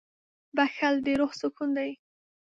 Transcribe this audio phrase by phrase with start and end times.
[0.55, 1.91] •بښل د روح سکون دی.